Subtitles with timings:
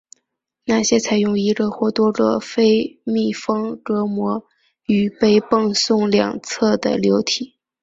[0.65, 4.47] 那些采用一个或多个非密封隔膜
[4.87, 7.59] 与被泵送两侧的流体。